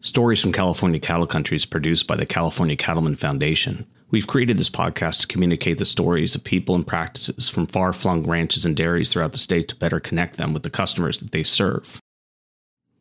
[0.00, 3.84] Stories from California Cattle Country is produced by the California Cattlemen Foundation.
[4.12, 8.24] We've created this podcast to communicate the stories of people and practices from far flung
[8.24, 11.42] ranches and dairies throughout the state to better connect them with the customers that they
[11.42, 12.00] serve.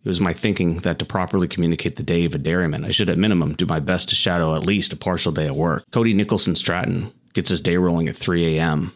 [0.04, 3.12] It was my thinking that to properly communicate the day of a dairyman, I should
[3.12, 5.84] at minimum do my best to shadow at least a partial day at work.
[5.92, 8.92] Cody Nicholson Stratton gets his day rolling at 3 a.m.,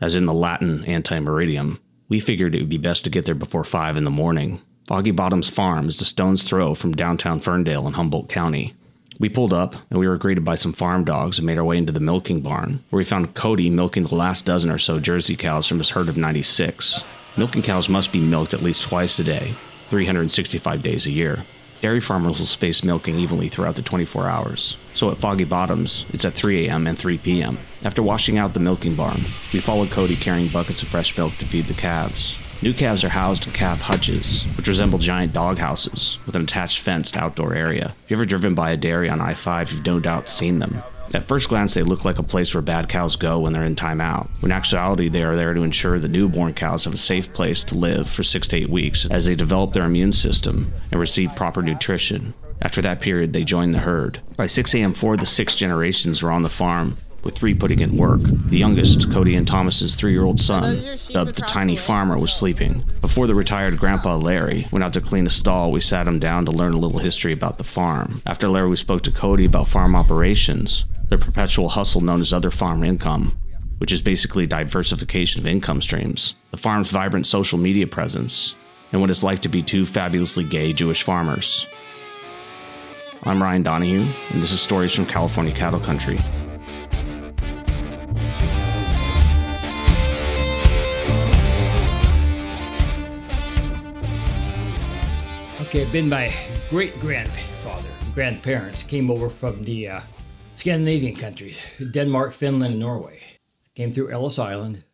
[0.00, 1.78] as in the Latin ante meridiem.
[2.08, 4.60] We figured it would be best to get there before 5 in the morning.
[4.86, 8.74] Foggy Bottoms Farm is a stone's throw from downtown Ferndale in Humboldt County.
[9.18, 11.78] We pulled up and we were greeted by some farm dogs and made our way
[11.78, 15.36] into the milking barn, where we found Cody milking the last dozen or so Jersey
[15.36, 17.02] cows from his herd of 96.
[17.38, 19.54] Milking cows must be milked at least twice a day,
[19.88, 21.44] 365 days a year.
[21.80, 24.76] Dairy farmers will space milking evenly throughout the 24 hours.
[24.94, 26.86] So at Foggy Bottoms, it's at 3 a.m.
[26.86, 27.56] and 3 p.m.
[27.84, 29.20] After washing out the milking barn,
[29.50, 32.43] we followed Cody carrying buckets of fresh milk to feed the calves.
[32.62, 36.78] New calves are housed in calf hutches, which resemble giant dog houses with an attached
[36.78, 37.94] fenced outdoor area.
[38.04, 40.82] If you've ever driven by a dairy on I 5, you've no doubt seen them.
[41.12, 43.76] At first glance, they look like a place where bad cows go when they're in
[43.76, 44.28] timeout.
[44.40, 47.62] When in actuality, they are there to ensure the newborn cows have a safe place
[47.64, 51.36] to live for six to eight weeks as they develop their immune system and receive
[51.36, 52.34] proper nutrition.
[52.62, 54.20] After that period, they join the herd.
[54.36, 57.80] By 6 a.m., four of the six generations were on the farm, with three putting
[57.80, 58.20] in work.
[58.20, 62.84] The youngest, Cody and Thomas's three-year-old son, dubbed the tiny farmer, was sleeping.
[63.00, 66.44] Before the retired grandpa Larry went out to clean a stall, we sat him down
[66.46, 68.20] to learn a little history about the farm.
[68.26, 72.50] After Larry, we spoke to Cody about farm operations, the perpetual hustle known as other
[72.50, 73.36] farm income,
[73.78, 78.54] which is basically diversification of income streams, the farm's vibrant social media presence,
[78.92, 81.66] and what it's like to be two fabulously gay Jewish farmers.
[83.24, 86.20] I'm Ryan Donahue, and this is Stories from California Cattle Country.
[95.74, 96.32] Okay, been my
[96.70, 100.00] great grandfather, grandparents came over from the uh,
[100.54, 101.58] Scandinavian countries,
[101.90, 103.18] Denmark, Finland, and Norway.
[103.74, 104.84] Came through Ellis Island,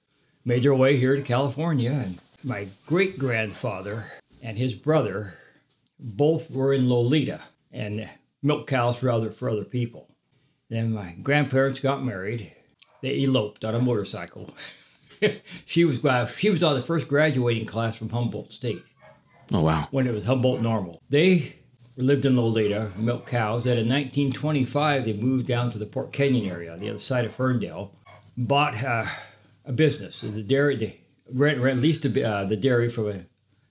[0.47, 4.06] made their way here to California, and my great grandfather
[4.41, 5.34] and his brother
[5.99, 8.09] both were in Loleta and
[8.43, 10.09] milk cows for other for other people.
[10.71, 12.55] Then my grandparents got married.
[13.03, 14.55] They eloped on a motorcycle.
[15.66, 16.00] she was
[16.38, 18.82] she was on the first graduating class from Humboldt State
[19.53, 19.88] Oh, wow.
[19.91, 21.03] when it was Humboldt normal.
[21.11, 21.56] They
[21.97, 23.65] lived in Loleta, milked cows.
[23.65, 27.34] Then in 1925, they moved down to the Port Canyon area the other side of
[27.34, 27.93] Ferndale,
[28.37, 29.06] bought uh,
[29.65, 30.21] a business.
[30.21, 31.00] The dairy, they
[31.33, 33.25] rent, rent leased the, uh, the dairy from a,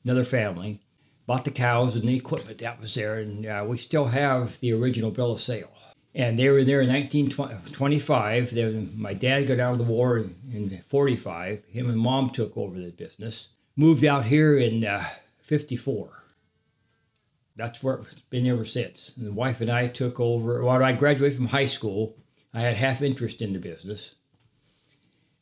[0.04, 0.82] another family,
[1.26, 4.74] bought the cows and the equipment that was there, and uh, we still have the
[4.74, 5.72] original bill of sale.
[6.16, 8.56] And they were there in 1925.
[8.56, 11.64] Then my dad got out of the war in, in 45.
[11.70, 13.50] Him and mom took over the business.
[13.78, 14.84] Moved out here in
[15.50, 16.26] 54.
[17.56, 19.14] That's where it's been ever since.
[19.18, 20.64] And the wife and I took over.
[20.64, 22.16] When I graduated from high school,
[22.54, 24.14] I had half interest in the business.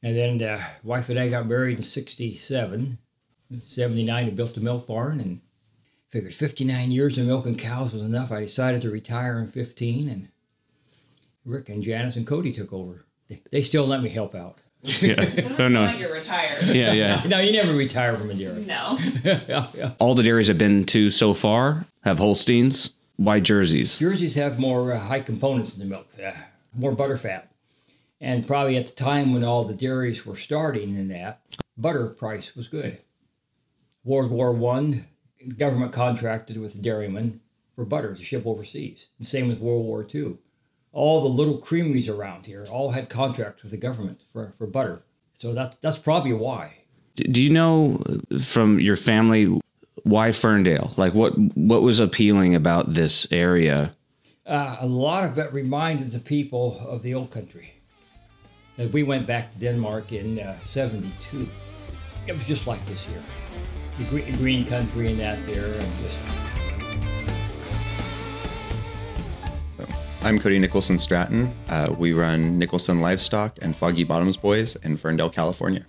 [0.02, 2.98] And then the wife and I got married in 67.
[3.52, 5.42] In 79, we built a milk barn and
[6.10, 8.32] figured 59 years of milking cows was enough.
[8.32, 10.30] I decided to retire in 15, and
[11.44, 13.06] Rick and Janice and Cody took over.
[13.52, 14.60] They still let me help out.
[15.02, 15.54] Yeah.
[15.60, 15.86] Oh, no.
[15.86, 16.64] Like you're retired.
[16.68, 17.24] Yeah, yeah.
[17.28, 18.64] No, you never retire from a dairy.
[18.66, 18.98] No.
[19.24, 19.92] yeah, yeah.
[20.00, 22.92] All the dairies I've been to so far have Holsteins.
[23.18, 23.98] Why jerseys?
[23.98, 26.32] Jerseys have more uh, high components in the milk, uh,
[26.76, 27.52] more butter fat.
[28.22, 31.42] And probably at the time when all the dairies were starting in that,
[31.78, 33.00] butter price was good.
[34.04, 35.08] World War One,
[35.58, 37.42] government contracted with the dairymen
[37.76, 39.08] for butter to ship overseas.
[39.18, 40.38] And same with World War Two.
[40.98, 45.04] All the little creameries around here all had contracts with the government for, for butter.
[45.34, 46.74] So that, that's probably why.
[47.16, 48.02] Do you know
[48.44, 49.60] from your family
[50.04, 50.94] why Ferndale?
[50.98, 53.96] Like what what was appealing about this area?
[54.46, 57.74] Uh, a lot of it reminded the people of the old country.
[58.92, 61.48] We went back to Denmark in uh, 72,
[62.28, 63.24] it was just like this here.
[63.98, 66.20] The green, green country and that there, and just
[70.22, 71.54] I'm Cody Nicholson Stratton.
[71.70, 75.86] Uh, we run Nicholson Livestock and Foggy Bottoms Boys in Ferndale, California.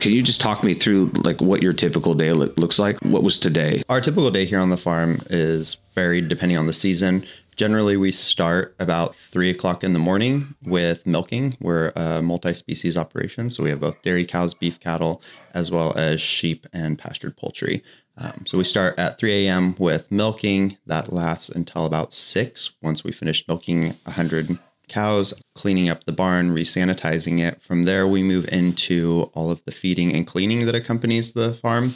[0.00, 2.98] Can you just talk me through like what your typical day lo- looks like?
[3.02, 3.82] What was today?
[3.88, 7.26] Our typical day here on the farm is varied depending on the season.
[7.56, 11.56] Generally, we start about three o'clock in the morning with milking.
[11.60, 15.22] We're a multi species operation, so we have both dairy cows, beef cattle,
[15.52, 17.84] as well as sheep and pastured poultry.
[18.16, 19.74] Um, so we start at 3 a.m.
[19.78, 20.78] with milking.
[20.86, 22.72] That lasts until about 6.
[22.82, 24.58] Once we finish milking 100
[24.88, 27.60] cows, cleaning up the barn, resanitizing it.
[27.62, 31.94] From there, we move into all of the feeding and cleaning that accompanies the farm.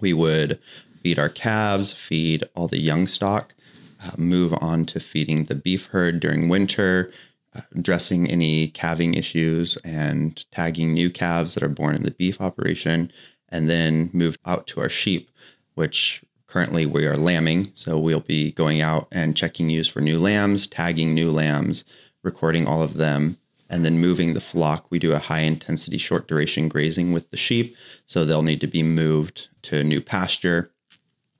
[0.00, 0.58] We would
[1.02, 3.54] feed our calves, feed all the young stock.
[4.02, 7.10] uh, move on to feeding the beef herd during winter,
[7.54, 12.40] uh, addressing any calving issues, and tagging new calves that are born in the beef
[12.40, 13.10] operation,
[13.48, 15.30] and then moved out to our sheep,
[15.74, 17.70] which currently we are lambing.
[17.74, 21.84] So we'll be going out and checking ewes for new lambs, tagging new lambs,
[22.22, 23.38] recording all of them,
[23.70, 24.86] and then moving the flock.
[24.90, 27.76] We do a high intensity, short duration grazing with the sheep.
[28.06, 30.70] So they'll need to be moved to a new pasture.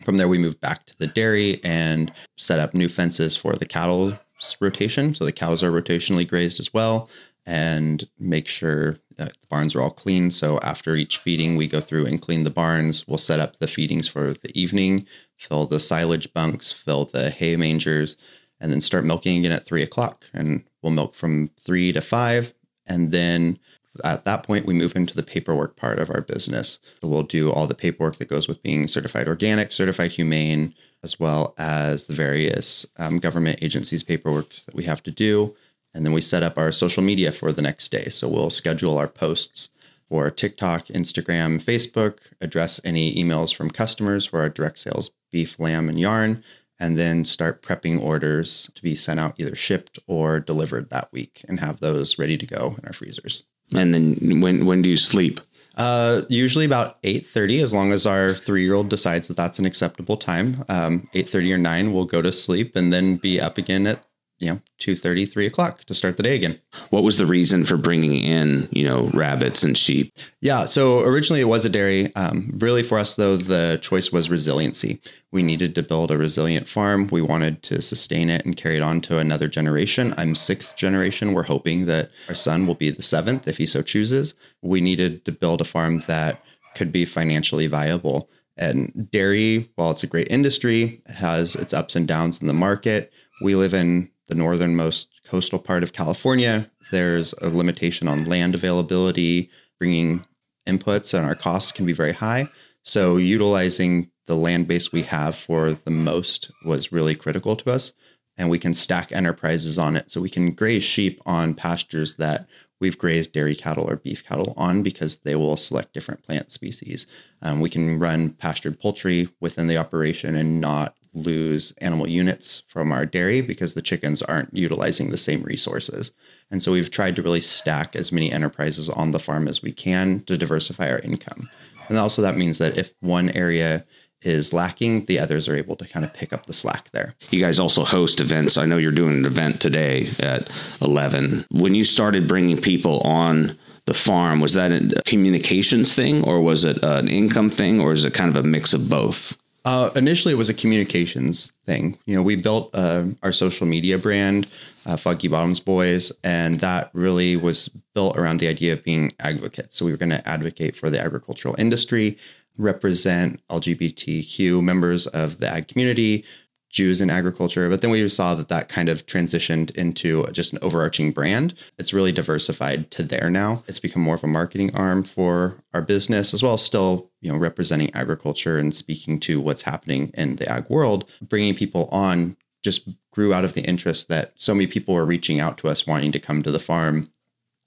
[0.05, 3.67] From there, we move back to the dairy and set up new fences for the
[3.67, 4.19] cattle
[4.61, 5.15] rotation.
[5.15, 7.09] So the cows are rotationally grazed as well
[7.49, 10.31] and make sure the barns are all clean.
[10.31, 13.09] So after each feeding, we go through and clean the barns.
[13.09, 15.07] We'll set up the feedings for the evening,
[15.39, 18.19] fill the silage bunks, fill the hay mangers,
[18.61, 20.27] and then start milking again at three o'clock.
[20.35, 22.53] And we'll milk from three to five.
[22.87, 23.59] And then
[24.05, 26.79] at that point, we move into the paperwork part of our business.
[27.03, 31.55] We'll do all the paperwork that goes with being certified organic, certified humane, as well
[31.57, 35.57] as the various um, government agencies' paperwork that we have to do.
[35.99, 38.05] And then we set up our social media for the next day.
[38.05, 39.71] So we'll schedule our posts
[40.09, 45.89] for TikTok, Instagram, Facebook, address any emails from customers for our direct sales beef, lamb,
[45.89, 46.45] and yarn,
[46.79, 51.45] and then start prepping orders to be sent out either shipped or delivered that week
[51.49, 53.43] and have those ready to go in our freezers.
[53.75, 55.41] And then when when do you sleep?
[55.77, 59.59] Uh, usually about eight thirty, as long as our three year old decides that that's
[59.59, 60.65] an acceptable time.
[60.69, 64.05] Um, eight thirty or nine, we'll go to sleep and then be up again at
[64.41, 66.61] you know, 2.30, 3 o'clock to start the day again.
[66.91, 70.15] What was the reason for bringing in, you know, rabbits and sheep?
[70.41, 72.15] Yeah, so originally it was a dairy.
[72.15, 75.01] Um, really for us, though, the choice was resiliency.
[75.33, 77.09] We needed to build a resilient farm.
[77.11, 80.15] We wanted to sustain it and carry it on to another generation.
[80.17, 81.33] I'm sixth generation.
[81.33, 84.35] We're hoping that our son will be the seventh if he so chooses.
[84.63, 86.43] We needed to build a farm that
[86.77, 88.31] could be financially viable.
[88.57, 93.13] And dairy, while it's a great industry, has its ups and downs in the market.
[93.41, 96.71] We live in the northernmost coastal part of California.
[96.91, 100.25] There's a limitation on land availability, bringing
[100.67, 102.49] inputs, and our costs can be very high.
[102.83, 107.93] So, utilizing the land base we have for the most was really critical to us.
[108.37, 110.11] And we can stack enterprises on it.
[110.11, 112.47] So, we can graze sheep on pastures that
[112.81, 117.07] we've grazed dairy cattle or beef cattle on because they will select different plant species.
[117.43, 122.93] Um, we can run pastured poultry within the operation and not lose animal units from
[122.93, 126.13] our dairy because the chickens aren't utilizing the same resources.
[126.51, 129.73] And so we've tried to really stack as many enterprises on the farm as we
[129.73, 131.49] can to diversify our income.
[131.89, 133.85] And also that means that if one area
[134.23, 137.15] is lacking, the others are able to kind of pick up the slack there.
[137.31, 138.57] You guys also host events.
[138.57, 140.51] I know you're doing an event today at
[140.83, 141.47] 11.
[141.51, 143.57] When you started bringing people on
[143.87, 148.05] the farm, was that a communications thing or was it an income thing or is
[148.05, 149.37] it kind of a mix of both?
[149.65, 151.99] Uh, initially, it was a communications thing.
[152.07, 154.49] You know, we built uh, our social media brand,
[154.87, 159.77] uh, Foggy Bottoms Boys, and that really was built around the idea of being advocates.
[159.77, 162.17] So we were going to advocate for the agricultural industry,
[162.57, 166.25] represent LGBTQ members of the ag community,
[166.71, 167.69] Jews in agriculture.
[167.69, 171.55] But then we saw that that kind of transitioned into just an overarching brand.
[171.79, 173.63] It's really diversified to there now.
[173.67, 177.33] It's become more of a marketing arm for our business, as well as still, you
[177.33, 181.11] know, representing agriculture and speaking to what's happening in the ag world.
[181.23, 185.41] Bringing people on just grew out of the interest that so many people were reaching
[185.41, 187.11] out to us wanting to come to the farm.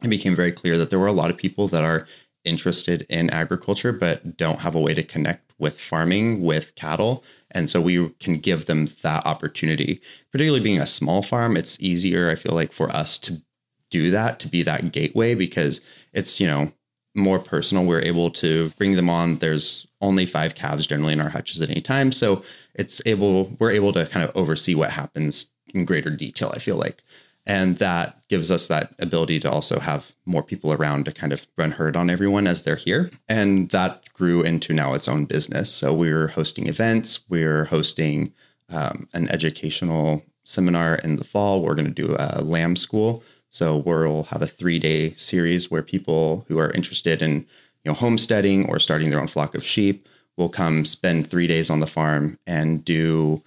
[0.03, 2.07] It became very clear that there were a lot of people that are
[2.43, 7.23] interested in agriculture but don't have a way to connect with farming with cattle.
[7.51, 10.01] And so we can give them that opportunity.
[10.31, 13.41] Particularly being a small farm it's easier i feel like for us to
[13.89, 15.81] do that to be that gateway because
[16.13, 16.71] it's you know
[17.13, 17.83] more personal.
[17.83, 19.39] We're able to bring them on.
[19.39, 22.13] There's only five calves generally in our hutches at any time.
[22.13, 22.41] So
[22.75, 26.75] it's able we're able to kind of oversee what happens in greater detail i feel
[26.75, 27.03] like
[27.51, 31.45] and that gives us that ability to also have more people around to kind of
[31.57, 33.11] run herd on everyone as they're here.
[33.27, 35.69] And that grew into now its own business.
[35.69, 38.31] So we're hosting events, we're hosting
[38.69, 41.61] um, an educational seminar in the fall.
[41.61, 43.21] We're going to do a lamb school.
[43.49, 47.45] So we'll have a three day series where people who are interested in
[47.83, 51.69] you know homesteading or starting their own flock of sheep will come spend three days
[51.69, 53.43] on the farm and do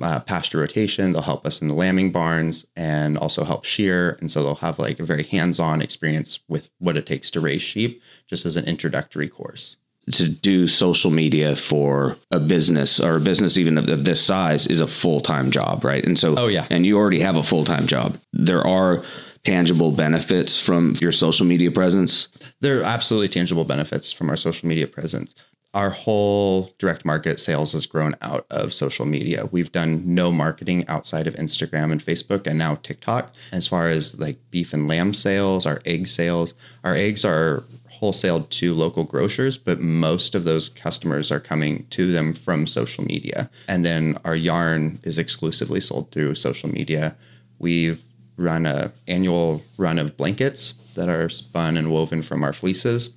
[0.00, 1.12] uh, pasture rotation.
[1.12, 4.16] They'll help us in the lambing barns and also help shear.
[4.20, 7.40] And so they'll have like a very hands on experience with what it takes to
[7.40, 9.76] raise sheep just as an introductory course.
[10.12, 14.80] To do social media for a business or a business even of this size is
[14.80, 16.04] a full time job, right?
[16.04, 16.66] And so, oh, yeah.
[16.70, 18.16] And you already have a full time job.
[18.32, 19.02] There are
[19.42, 22.28] tangible benefits from your social media presence.
[22.60, 25.34] There are absolutely tangible benefits from our social media presence
[25.74, 29.46] our whole direct market sales has grown out of social media.
[29.50, 33.32] We've done no marketing outside of Instagram and Facebook and now TikTok.
[33.52, 37.64] As far as like beef and lamb sales, our egg sales, our eggs are
[38.00, 43.04] wholesaled to local grocers, but most of those customers are coming to them from social
[43.04, 43.50] media.
[43.68, 47.16] And then our yarn is exclusively sold through social media.
[47.58, 48.02] We've
[48.36, 53.14] run a annual run of blankets that are spun and woven from our fleeces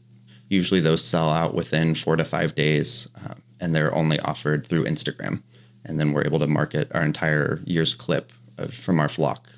[0.50, 4.86] usually those sell out within four to five days, uh, and they're only offered through
[4.86, 5.42] Instagram.
[5.86, 9.50] And then we're able to market our entire year's clip of, from our flock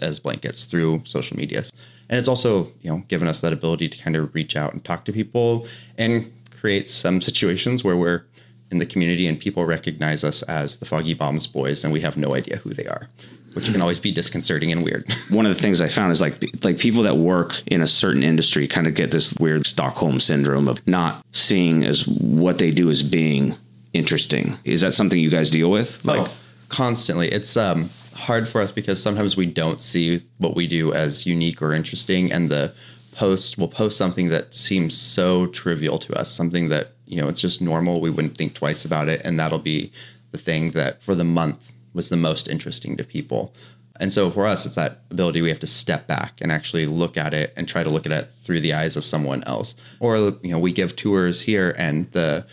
[0.00, 1.64] as blankets through social media.
[2.08, 4.84] And it's also, you know, given us that ability to kind of reach out and
[4.84, 5.66] talk to people
[5.98, 8.24] and create some situations where we're
[8.70, 12.16] in the community and people recognize us as the Foggy Bottoms boys and we have
[12.16, 13.08] no idea who they are
[13.56, 15.10] which can always be disconcerting and weird.
[15.30, 18.22] One of the things I found is like like people that work in a certain
[18.22, 22.90] industry kind of get this weird Stockholm syndrome of not seeing as what they do
[22.90, 23.56] as being
[23.94, 24.58] interesting.
[24.64, 26.04] Is that something you guys deal with?
[26.04, 26.32] Like oh,
[26.68, 27.32] constantly.
[27.32, 31.60] It's um hard for us because sometimes we don't see what we do as unique
[31.62, 32.72] or interesting and the
[33.12, 37.40] post will post something that seems so trivial to us, something that, you know, it's
[37.40, 39.90] just normal, we wouldn't think twice about it and that'll be
[40.32, 43.52] the thing that for the month was the most interesting to people.
[43.98, 47.16] And so for us, it's that ability we have to step back and actually look
[47.16, 49.74] at it and try to look at it through the eyes of someone else.
[50.00, 52.46] Or, you know, we give tours here and the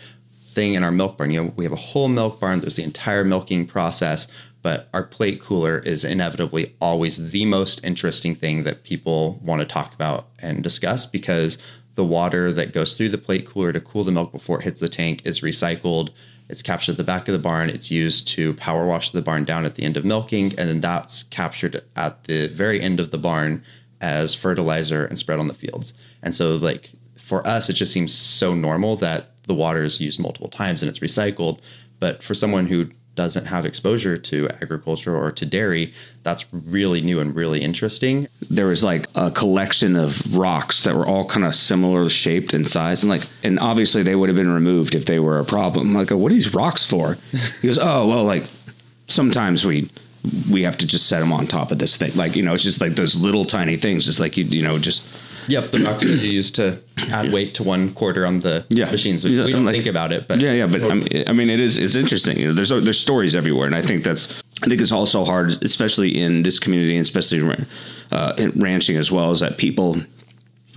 [0.52, 2.82] thing in our milk barn, you know, we have a whole milk barn, there's the
[2.82, 4.26] entire milking process,
[4.62, 9.66] but our plate cooler is inevitably always the most interesting thing that people want to
[9.66, 11.58] talk about and discuss because
[11.96, 14.80] the water that goes through the plate cooler to cool the milk before it hits
[14.80, 16.10] the tank is recycled
[16.48, 17.70] it's captured at the back of the barn.
[17.70, 20.80] It's used to power wash the barn down at the end of milking, and then
[20.80, 23.64] that's captured at the very end of the barn
[24.00, 25.94] as fertilizer and spread on the fields.
[26.22, 30.20] And so, like for us, it just seems so normal that the water is used
[30.20, 31.60] multiple times and it's recycled.
[31.98, 35.92] But for someone who doesn't have exposure to agriculture or to dairy,
[36.22, 38.28] that's really new and really interesting.
[38.50, 42.66] There was like a collection of rocks that were all kind of similar shaped and
[42.66, 45.88] size, and like, and obviously they would have been removed if they were a problem.
[45.88, 47.18] I'm like, what are these rocks for?
[47.62, 48.44] He goes, oh well, like
[49.06, 49.90] sometimes we
[50.50, 52.14] we have to just set them on top of this thing.
[52.14, 54.78] Like you know, it's just like those little tiny things, just like you you know
[54.78, 55.02] just
[55.48, 56.78] Yep, the rocks are used to
[57.10, 58.90] add weight to one quarter on the yeah.
[58.90, 59.24] machines.
[59.24, 60.66] We, we don't like, think about it, but yeah, yeah.
[60.66, 62.38] But I mean, I mean, it is it's interesting.
[62.38, 65.62] You know, there's there's stories everywhere, and I think that's I think it's also hard,
[65.62, 67.66] especially in this community, and especially
[68.10, 69.98] uh, in ranching as well, is that people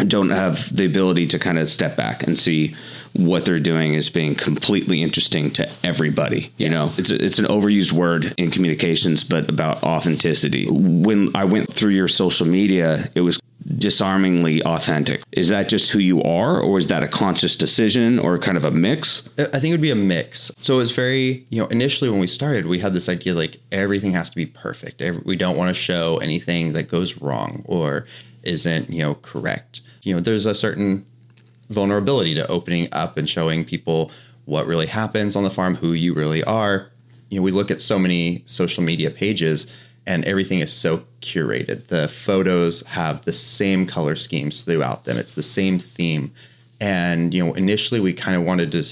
[0.06, 2.76] don't have the ability to kind of step back and see
[3.14, 6.52] what they're doing is being completely interesting to everybody.
[6.58, 10.68] You know, it's a, it's an overused word in communications, but about authenticity.
[10.70, 13.40] When I went through your social media, it was
[13.76, 15.22] disarmingly authentic.
[15.32, 18.66] Is that just who you are, or is that a conscious decision, or kind of
[18.66, 19.28] a mix?
[19.38, 20.52] I think it would be a mix.
[20.60, 23.58] So it was very, you know, initially when we started, we had this idea like
[23.72, 25.02] everything has to be perfect.
[25.26, 28.06] We don't want to show anything that goes wrong or
[28.44, 29.82] isn't, you know, correct.
[30.04, 31.06] You know, there's a certain
[31.70, 34.12] vulnerability to opening up and showing people
[34.46, 36.90] what really happens on the farm, who you really are.
[37.30, 39.76] You know, we look at so many social media pages
[40.08, 41.88] and everything is so curated.
[41.88, 45.18] The photos have the same color schemes throughout them.
[45.18, 46.32] It's the same theme.
[46.80, 48.86] And you know, initially we kind of wanted to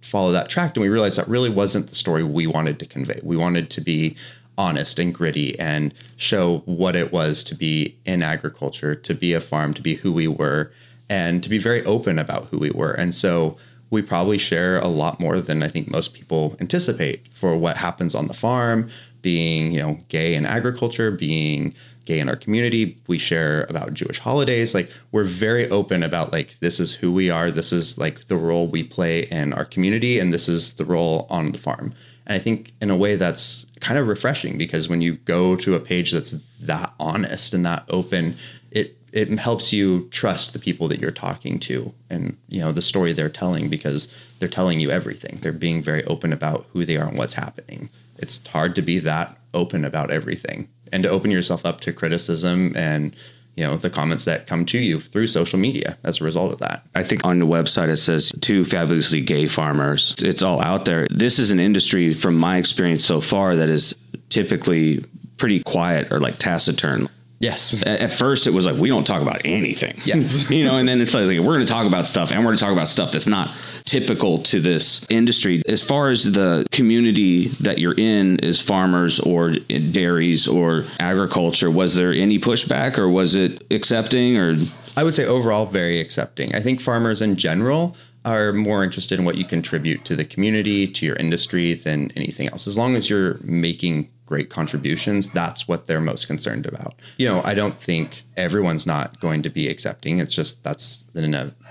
[0.00, 3.20] follow that track and we realized that really wasn't the story we wanted to convey.
[3.22, 4.16] We wanted to be
[4.56, 9.40] honest and gritty and show what it was to be in agriculture, to be a
[9.40, 10.70] farm, to be who we were,
[11.10, 12.92] and to be very open about who we were.
[12.92, 13.56] And so
[13.90, 18.14] we probably share a lot more than I think most people anticipate for what happens
[18.14, 18.88] on the farm,
[19.24, 22.96] being you know gay in agriculture being gay in our community.
[23.06, 24.74] We share about jewish holidays.
[24.74, 27.50] Like we're very open about like this is who we are.
[27.50, 31.26] This is like the role we play in our community and this is the role
[31.30, 31.94] on the farm.
[32.26, 35.74] And i think in a way that's kind of refreshing because when you go to
[35.74, 38.36] a page that's that honest and that open
[38.70, 42.82] it it helps you trust the people that you're talking to and you know the
[42.82, 45.38] story they're telling because they're telling you everything.
[45.40, 48.98] They're being very open about who they are and what's happening it's hard to be
[49.00, 53.14] that open about everything and to open yourself up to criticism and
[53.56, 56.58] you know the comments that come to you through social media as a result of
[56.58, 56.84] that.
[56.94, 60.14] I think on the website it says two fabulously gay farmers.
[60.22, 61.06] It's all out there.
[61.10, 63.94] This is an industry from my experience so far that is
[64.28, 65.04] typically
[65.36, 67.08] pretty quiet or like taciturn.
[67.40, 67.82] Yes.
[67.86, 69.96] At, first, it was like we don't talk about anything.
[70.04, 70.50] Yes.
[70.52, 72.46] you know, and then it's like, like we're going to talk about stuff, and we're
[72.46, 73.50] going to talk about stuff that's not
[73.84, 75.62] typical to this industry.
[75.66, 81.94] As far as the community that you're in, is farmers or dairies or agriculture, was
[81.94, 84.56] there any pushback, or was it accepting, or?
[84.96, 86.54] I would say overall very accepting.
[86.54, 90.86] I think farmers in general are more interested in what you contribute to the community,
[90.86, 92.66] to your industry than anything else.
[92.66, 96.94] As long as you're making great contributions, that's what they're most concerned about.
[97.18, 100.18] You know, I don't think everyone's not going to be accepting.
[100.18, 101.22] It's just that's the,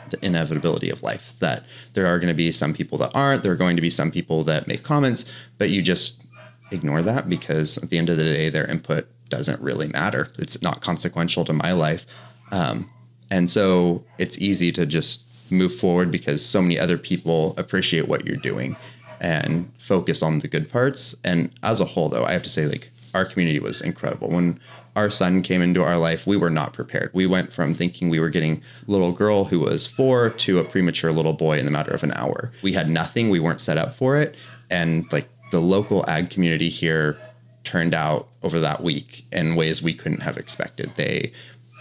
[0.10, 3.52] the inevitability of life that there are going to be some people that aren't, there
[3.52, 5.26] are going to be some people that make comments,
[5.58, 6.24] but you just
[6.72, 10.30] ignore that because at the end of the day, their input doesn't really matter.
[10.38, 12.06] It's not consequential to my life.
[12.52, 12.90] Um,
[13.32, 18.26] and so it's easy to just move forward because so many other people appreciate what
[18.26, 18.76] you're doing
[19.24, 21.16] and focus on the good parts.
[21.24, 24.30] And as a whole, though, I have to say, like, our community was incredible.
[24.30, 24.60] When
[24.96, 27.10] our son came into our life, we were not prepared.
[27.14, 30.64] We went from thinking we were getting a little girl who was four to a
[30.64, 32.52] premature little boy in the matter of an hour.
[32.62, 34.36] We had nothing, we weren't set up for it.
[34.70, 37.18] And like the local ag community here
[37.64, 40.92] turned out over that week in ways we couldn't have expected.
[40.96, 41.32] They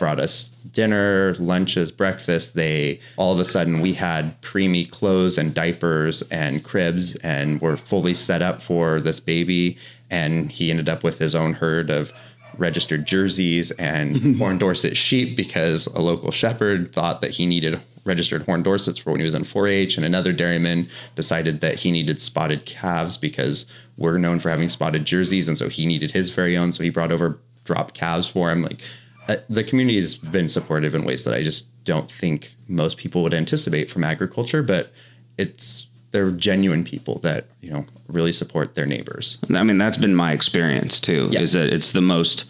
[0.02, 2.56] brought us dinner, lunches, breakfast.
[2.56, 7.76] They all of a sudden we had preemie clothes and diapers and cribs and were
[7.76, 9.78] fully set up for this baby.
[10.10, 12.12] And he ended up with his own herd of
[12.58, 18.42] registered jerseys and horn Dorset sheep because a local shepherd thought that he needed registered
[18.42, 22.20] horn Dorsets for when he was in 4-H, and another dairyman decided that he needed
[22.20, 23.66] spotted calves because
[23.96, 26.72] we're known for having spotted jerseys, and so he needed his very own.
[26.72, 28.62] So he brought over dropped calves for him.
[28.62, 28.80] Like
[29.28, 33.22] uh, the community has been supportive in ways that I just don't think most people
[33.22, 34.92] would anticipate from agriculture, but
[35.38, 39.38] it's they're genuine people that you know really support their neighbors.
[39.54, 41.28] I mean, that's been my experience too.
[41.30, 41.40] Yeah.
[41.40, 42.44] Is that it's the most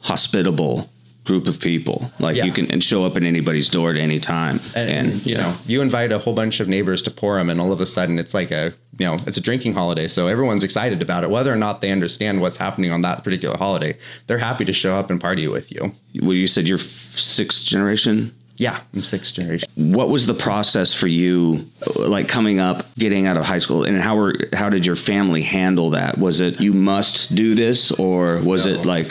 [0.00, 0.90] hospitable
[1.28, 2.10] group of people.
[2.18, 2.46] Like Yeah.
[2.46, 4.60] you can and show up at anybody's door at any time.
[4.74, 7.70] And, And, you know, you invite a whole bunch of neighbors to Purim, and all
[7.70, 11.00] of a sudden it's like a you know it's a drinking holiday, so everyone's excited
[11.02, 13.92] about it, whether or not they understand what's happening on that particular holiday.
[14.26, 15.92] They're happy to show up and party with you.
[16.22, 18.32] well, you said you're sixth generation.
[18.56, 19.68] Yeah, I'm sixth generation.
[19.76, 24.00] What was the process for you, like coming up, getting out of high school, and
[24.00, 26.18] how were how did your family handle that?
[26.18, 29.10] Was it you must do this, or was it like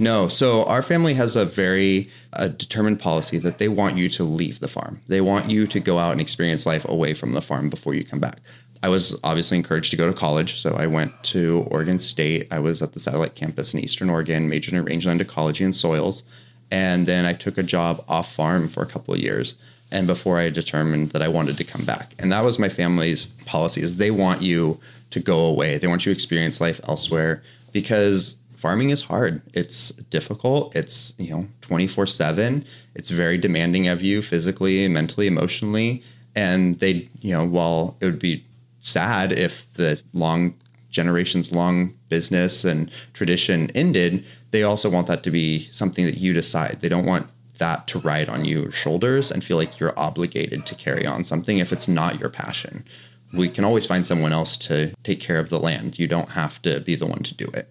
[0.00, 4.58] No, so our family has a very determined policy that they want you to leave
[4.58, 4.98] the farm.
[5.08, 8.02] They want you to go out and experience life away from the farm before you
[8.02, 8.38] come back.
[8.82, 12.48] I was obviously encouraged to go to college, so I went to Oregon State.
[12.50, 16.22] I was at the satellite campus in Eastern Oregon, majored in rangeland ecology and soils,
[16.70, 19.54] and then I took a job off farm for a couple of years.
[19.92, 23.26] And before I determined that I wanted to come back, and that was my family's
[23.44, 25.76] policy: is they want you to go away.
[25.76, 29.42] They want you to experience life elsewhere because farming is hard.
[29.54, 30.76] It's difficult.
[30.76, 32.64] It's, you know, 24 7.
[32.94, 36.02] It's very demanding of you physically, mentally, emotionally.
[36.36, 38.44] And they, you know, while it would be
[38.78, 40.54] sad if the long
[40.90, 46.32] generations long business and tradition ended, they also want that to be something that you
[46.32, 46.78] decide.
[46.80, 50.74] They don't want that to ride on your shoulders and feel like you're obligated to
[50.74, 52.84] carry on something if it's not your passion.
[53.32, 55.98] We can always find someone else to take care of the land.
[55.98, 57.70] You don't have to be the one to do it.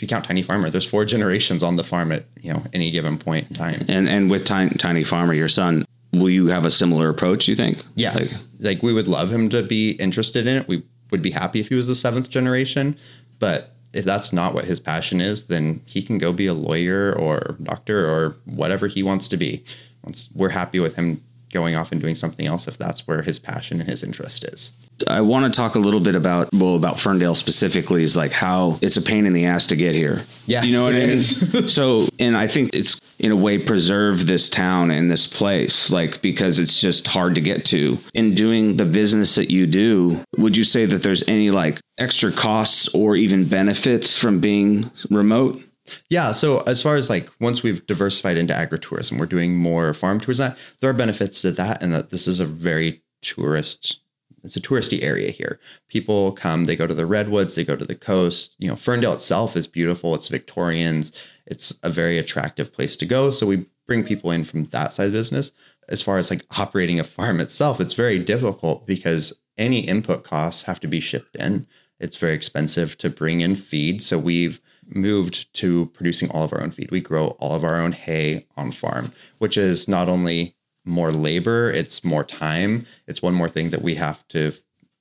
[0.00, 2.90] If you count Tiny Farmer, there's four generations on the farm at you know any
[2.90, 3.84] given point in time.
[3.86, 5.84] and and with tiny, tiny farmer, your son,
[6.14, 7.46] will you have a similar approach?
[7.46, 7.84] You think?
[7.96, 10.66] Yes, like, we would love him to be interested in it.
[10.66, 12.96] We would be happy if he was the seventh generation,
[13.40, 17.12] but if that's not what his passion is, then he can go be a lawyer
[17.12, 19.62] or doctor or whatever he wants to be.
[20.02, 23.38] Once we're happy with him going off and doing something else if that's where his
[23.38, 24.72] passion and his interest is.
[25.08, 28.78] I want to talk a little bit about well about Ferndale specifically is like how
[28.82, 30.24] it's a pain in the ass to get here.
[30.46, 31.10] Yes, you know what it I mean.
[31.10, 31.74] is.
[31.74, 36.20] so, and I think it's in a way preserve this town and this place, like
[36.22, 37.98] because it's just hard to get to.
[38.14, 42.32] In doing the business that you do, would you say that there's any like extra
[42.32, 45.62] costs or even benefits from being remote?
[46.08, 46.32] Yeah.
[46.32, 50.38] So as far as like once we've diversified into agritourism, we're doing more farm tours.
[50.38, 54.00] That there are benefits to that, and that this is a very tourist.
[54.42, 55.60] It's a touristy area here.
[55.88, 58.56] People come, they go to the redwoods, they go to the coast.
[58.58, 60.14] You know, Ferndale itself is beautiful.
[60.14, 61.12] It's Victorians.
[61.46, 63.30] It's a very attractive place to go.
[63.30, 65.52] So we bring people in from that side of business.
[65.90, 70.62] As far as like operating a farm itself, it's very difficult because any input costs
[70.62, 71.66] have to be shipped in.
[71.98, 74.00] It's very expensive to bring in feed.
[74.00, 74.60] So we've
[74.94, 76.90] moved to producing all of our own feed.
[76.90, 81.70] We grow all of our own hay on farm, which is not only more labor,
[81.70, 82.86] it's more time.
[83.06, 84.60] It's one more thing that we have to f-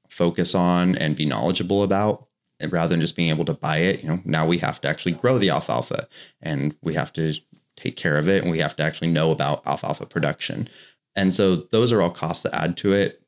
[0.09, 2.27] focus on and be knowledgeable about.
[2.59, 4.87] And rather than just being able to buy it, you know, now we have to
[4.87, 6.07] actually grow the alfalfa
[6.41, 7.33] and we have to
[7.77, 10.67] take care of it and we have to actually know about alfalfa production.
[11.15, 13.21] And so those are all costs that add to it.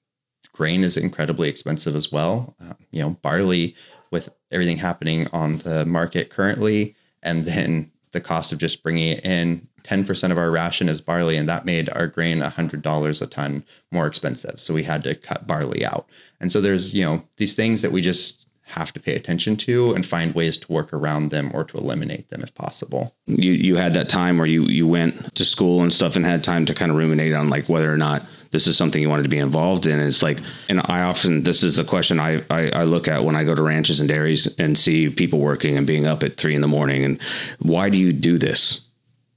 [0.53, 2.55] Grain is incredibly expensive as well.
[2.61, 3.75] Uh, you know, barley
[4.11, 9.25] with everything happening on the market currently, and then the cost of just bringing it
[9.25, 13.63] in 10% of our ration is barley, and that made our grain $100 a ton
[13.91, 14.59] more expensive.
[14.59, 16.07] So we had to cut barley out.
[16.39, 19.93] And so there's, you know, these things that we just have to pay attention to
[19.93, 23.13] and find ways to work around them or to eliminate them if possible.
[23.25, 26.41] You you had that time where you you went to school and stuff and had
[26.41, 29.23] time to kind of ruminate on like whether or not this is something you wanted
[29.23, 29.99] to be involved in.
[29.99, 33.35] It's like, and I often this is a question I, I I look at when
[33.35, 36.55] I go to ranches and dairies and see people working and being up at three
[36.55, 37.03] in the morning.
[37.03, 37.21] And
[37.59, 38.81] why do you do this?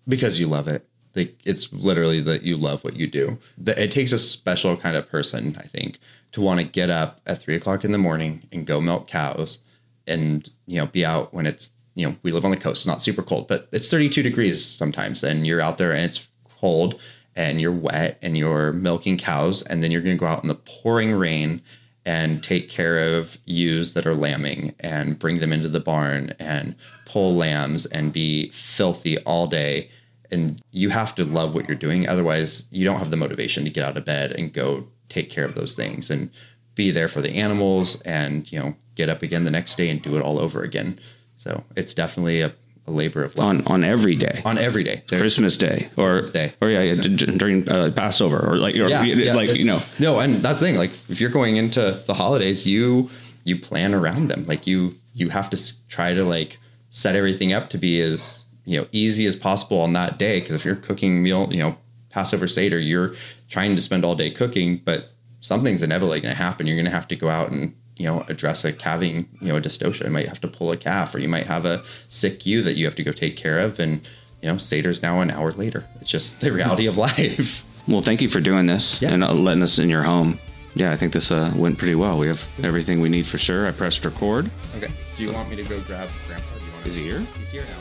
[0.07, 0.87] Because you love it.
[1.15, 3.39] Like it's literally that you love what you do.
[3.67, 5.99] It takes a special kind of person, I think,
[6.33, 9.61] to want to get up at three o'clock in the morning and go milk cows
[10.07, 12.87] and you know be out when it's you know we live on the coast it's
[12.87, 17.01] not super cold but it's 32 degrees sometimes and you're out there and it's cold
[17.37, 20.49] and you're wet and you're milking cows and then you're going to go out in
[20.49, 21.63] the pouring rain
[22.07, 26.75] and take care of ewes that are lambing and bring them into the barn and
[27.07, 29.91] pull lambs and be filthy all day.
[30.31, 33.71] And you have to love what you're doing otherwise you don't have the motivation to
[33.71, 36.31] get out of bed and go take care of those things and
[36.75, 40.03] be there for the animals and you know get up again the next day and
[40.03, 40.99] do it all over again.
[41.37, 42.55] So it's definitely a,
[42.87, 43.47] a labor of love.
[43.47, 44.43] On on every day.
[44.45, 45.03] on every day.
[45.09, 46.53] There- Christmas Day or Christmas Day.
[46.61, 49.81] or yeah, yeah d- during uh, Passover or like or, like you know.
[49.99, 53.11] No and that's the thing like if you're going into the holidays you
[53.45, 54.45] you plan around them.
[54.45, 56.59] Like you you have to try to like
[56.91, 60.41] set everything up to be as you know easy as possible on that day.
[60.41, 61.77] Because if you're cooking meal you know
[62.11, 63.15] passover seder you're
[63.49, 66.67] trying to spend all day cooking but something's inevitably going to happen.
[66.67, 69.57] You're going to have to go out and you know address a calving you know
[69.57, 72.45] a dystocia you might have to pull a calf or you might have a sick
[72.47, 74.07] ewe that you have to go take care of and
[74.43, 78.23] you know seder's now an hour later it's just the reality of life Well, thank
[78.23, 79.13] you for doing this Yeah.
[79.13, 80.41] and uh, letting us in your home.
[80.75, 82.17] Yeah, I think this uh, went pretty well.
[82.19, 83.69] We have everything we need for sure.
[83.69, 84.51] I pressed record.
[84.79, 84.91] Okay.
[85.19, 86.47] Do you want me to go grab Grandpa?
[86.59, 87.21] Do you want Is he here?
[87.39, 87.77] He's here now.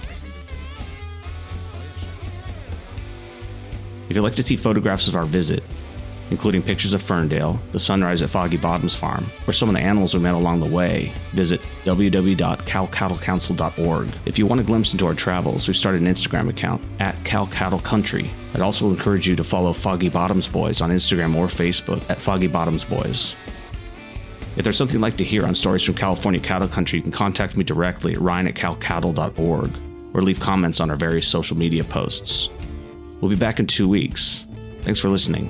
[4.10, 5.64] If you'd like to see photographs of our visit,
[6.30, 10.14] including pictures of Ferndale, the sunrise at Foggy Bottoms Farm, or some of the animals
[10.14, 14.10] we met along the way, visit www.calcattlecouncil.org.
[14.26, 17.48] If you want a glimpse into our travels, we started an Instagram account at Cal
[17.48, 18.30] Cattle Country.
[18.54, 22.48] I'd also encourage you to follow Foggy Bottoms Boys on Instagram or Facebook at Foggy
[22.48, 23.36] Bottoms Boys.
[24.56, 27.12] If there's something you'd like to hear on stories from California cattle country, you can
[27.12, 29.72] contact me directly at ryan at cowcattle.org
[30.14, 32.50] or leave comments on our various social media posts.
[33.20, 34.46] We'll be back in two weeks.
[34.84, 35.50] Thanks for listening.